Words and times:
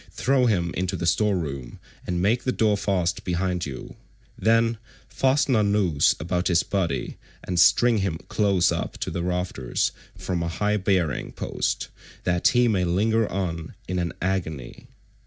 Throw 0.09 0.47
him 0.47 0.73
into 0.73 0.95
the 0.95 1.05
store 1.05 1.37
room 1.37 1.77
and 2.07 2.19
make 2.23 2.43
the 2.43 2.51
door 2.51 2.75
fast 2.75 3.23
behind 3.23 3.67
you; 3.67 3.97
then 4.35 4.79
fasten 5.07 5.55
a 5.55 5.61
noose 5.61 6.15
about 6.19 6.47
his 6.47 6.63
body, 6.63 7.17
and 7.43 7.59
string 7.59 7.99
him 7.99 8.17
close 8.27 8.71
up 8.71 8.97
to 8.97 9.11
the 9.11 9.21
rafters 9.21 9.91
from 10.17 10.41
a 10.41 10.47
high 10.47 10.77
bearing 10.77 11.33
post,172 11.33 11.89
that 12.23 12.47
he 12.47 12.67
may 12.67 12.83
linger 12.83 13.31
on 13.31 13.75
in 13.87 13.99
an 13.99 14.11
agony." 14.23 14.87